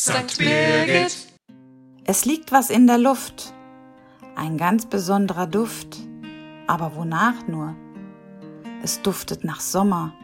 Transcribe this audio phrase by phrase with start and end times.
[0.00, 0.38] St.
[0.38, 1.28] Birgit.
[2.06, 3.52] Es liegt was in der Luft,
[4.34, 5.98] ein ganz besonderer Duft,
[6.66, 7.76] aber wonach nur?
[8.82, 10.14] Es duftet nach Sommer,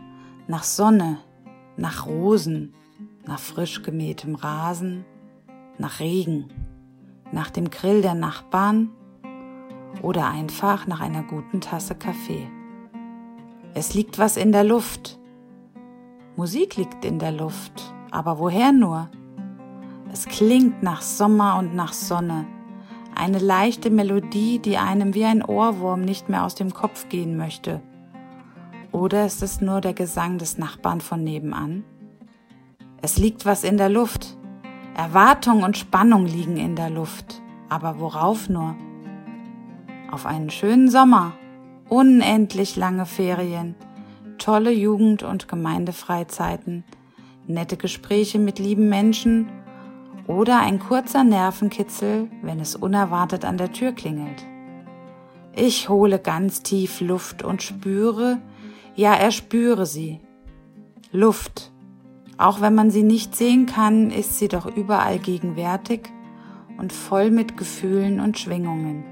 [0.46, 1.18] nach Sonne,
[1.76, 2.74] nach Rosen,
[3.26, 5.04] nach frisch gemähtem Rasen,
[5.76, 6.48] nach Regen,
[7.30, 8.88] nach dem Grill der Nachbarn
[10.00, 12.48] oder einfach nach einer guten Tasse Kaffee.
[13.74, 15.18] Es liegt was in der Luft.
[16.34, 19.10] Musik liegt in der Luft, aber woher nur?
[20.18, 22.46] Es klingt nach Sommer und nach Sonne.
[23.14, 27.82] Eine leichte Melodie, die einem wie ein Ohrwurm nicht mehr aus dem Kopf gehen möchte.
[28.92, 31.84] Oder ist es nur der Gesang des Nachbarn von nebenan?
[33.02, 34.38] Es liegt was in der Luft.
[34.96, 37.42] Erwartung und Spannung liegen in der Luft.
[37.68, 38.74] Aber worauf nur?
[40.10, 41.34] Auf einen schönen Sommer,
[41.90, 43.74] unendlich lange Ferien,
[44.38, 46.84] tolle Jugend- und Gemeindefreizeiten,
[47.46, 49.50] nette Gespräche mit lieben Menschen
[50.26, 54.44] oder ein kurzer Nervenkitzel, wenn es unerwartet an der Tür klingelt.
[55.54, 58.38] Ich hole ganz tief Luft und spüre,
[58.94, 60.20] ja erspüre sie.
[61.12, 61.72] Luft.
[62.38, 66.10] Auch wenn man sie nicht sehen kann, ist sie doch überall gegenwärtig
[66.76, 69.04] und voll mit Gefühlen und Schwingungen.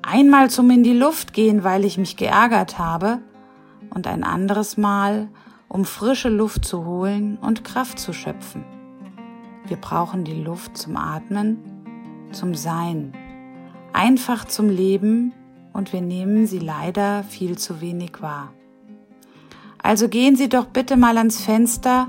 [0.00, 3.18] Einmal zum in die Luft gehen, weil ich mich geärgert habe,
[3.90, 5.28] und ein anderes Mal,
[5.68, 8.64] um frische Luft zu holen und Kraft zu schöpfen.
[9.68, 11.58] Wir brauchen die Luft zum Atmen,
[12.32, 13.12] zum Sein,
[13.92, 15.34] einfach zum Leben
[15.74, 18.52] und wir nehmen sie leider viel zu wenig wahr.
[19.82, 22.08] Also gehen Sie doch bitte mal ans Fenster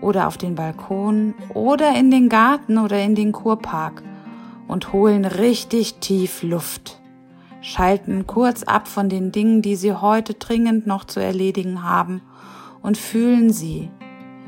[0.00, 4.02] oder auf den Balkon oder in den Garten oder in den Kurpark
[4.66, 7.00] und holen richtig tief Luft.
[7.60, 12.22] Schalten kurz ab von den Dingen, die Sie heute dringend noch zu erledigen haben
[12.82, 13.90] und fühlen Sie,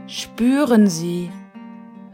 [0.06, 1.30] spüren Sie,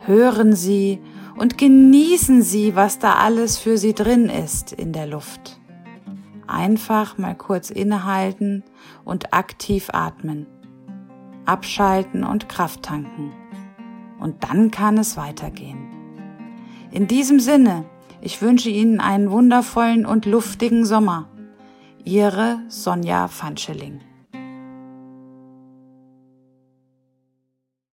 [0.07, 1.01] hören Sie
[1.37, 5.61] und genießen Sie, was da alles für Sie drin ist in der Luft.
[6.47, 8.63] Einfach mal kurz innehalten
[9.05, 10.47] und aktiv atmen.
[11.47, 13.33] Abschalten und Kraft tanken.
[14.21, 15.89] Und dann kann es weitergehen.
[16.91, 17.85] In diesem Sinne,
[18.21, 21.29] ich wünsche Ihnen einen wundervollen und luftigen Sommer.
[22.05, 24.01] Ihre Sonja Fanscheling.